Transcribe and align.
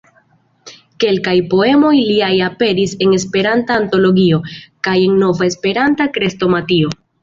Kelkaj 1.03 1.33
poemoj 1.51 1.91
liaj 1.99 2.31
aperis 2.47 2.97
en 3.07 3.15
"Esperanta 3.21 3.79
Antologio" 3.85 4.43
kaj 4.91 4.99
en 5.07 5.23
"Nova 5.25 5.55
Esperanta 5.55 6.13
Krestomatio". 6.21 6.97